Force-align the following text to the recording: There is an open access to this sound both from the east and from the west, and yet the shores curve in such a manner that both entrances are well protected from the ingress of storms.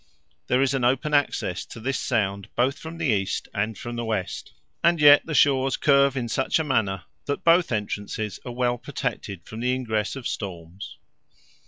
There 0.47 0.63
is 0.63 0.73
an 0.73 0.83
open 0.83 1.13
access 1.13 1.63
to 1.67 1.79
this 1.79 1.99
sound 1.99 2.47
both 2.55 2.79
from 2.79 2.97
the 2.97 3.05
east 3.05 3.47
and 3.53 3.77
from 3.77 3.97
the 3.97 4.03
west, 4.03 4.51
and 4.83 4.99
yet 4.99 5.27
the 5.27 5.35
shores 5.35 5.77
curve 5.77 6.17
in 6.17 6.27
such 6.27 6.57
a 6.57 6.63
manner 6.63 7.03
that 7.25 7.43
both 7.43 7.71
entrances 7.71 8.39
are 8.43 8.51
well 8.51 8.79
protected 8.79 9.45
from 9.45 9.59
the 9.59 9.73
ingress 9.75 10.15
of 10.15 10.27
storms. 10.27 10.97